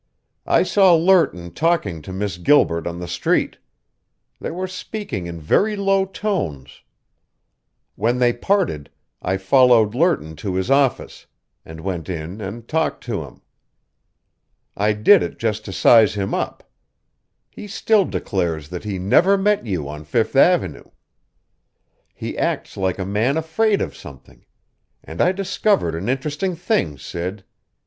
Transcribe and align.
I 0.47 0.63
saw 0.63 0.95
Lerton 0.95 1.53
talking 1.53 2.01
to 2.01 2.11
Miss 2.11 2.37
Gilbert 2.39 2.87
on 2.87 2.97
the 2.97 3.07
street. 3.07 3.59
They 4.39 4.49
were 4.49 4.65
speaking 4.65 5.27
in 5.27 5.39
very 5.39 5.75
low 5.75 6.05
tones. 6.05 6.81
When 7.93 8.17
they 8.17 8.33
parted, 8.33 8.89
I 9.21 9.37
followed 9.37 9.93
Lerton 9.93 10.35
to 10.37 10.55
his 10.55 10.71
office, 10.71 11.27
and 11.63 11.81
went 11.81 12.09
in 12.09 12.41
and 12.41 12.67
talked 12.67 13.03
to 13.03 13.21
him. 13.21 13.41
I 14.75 14.93
did 14.93 15.21
it 15.21 15.37
just 15.37 15.65
to 15.65 15.71
size 15.71 16.15
him 16.15 16.33
up. 16.33 16.63
He 17.51 17.67
still 17.67 18.05
declares 18.05 18.69
that 18.69 18.83
he 18.83 18.97
never 18.97 19.37
met 19.37 19.67
you 19.67 19.87
on 19.87 20.03
Fifth 20.03 20.35
Avenue. 20.35 20.85
He 22.15 22.35
acts 22.39 22.75
like 22.75 22.97
a 22.97 23.05
man 23.05 23.37
afraid 23.37 23.83
of 23.83 23.95
something; 23.95 24.45
and 25.03 25.21
I 25.21 25.31
discovered 25.31 25.93
an 25.93 26.09
interesting 26.09 26.55
thing, 26.55 26.97
Sid. 26.97 27.43